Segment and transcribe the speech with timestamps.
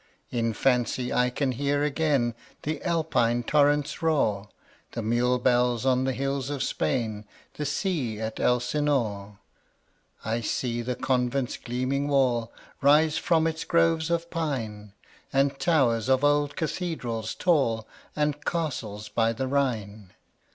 [0.31, 4.49] In fancy I can hear again The Alpine torrent's roar,
[4.93, 9.37] The mule bells on the hills of Spain, 15 The sea at Elsinore.
[10.25, 12.51] I see the convent's gleaming wall
[12.81, 14.93] Rise from its groves of pine,
[15.31, 20.13] And towers of old cathedrals tall, And castles by the Rhine.